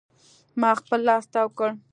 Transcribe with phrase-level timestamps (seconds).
[0.59, 1.69] ما خپل لاس تاو کړ.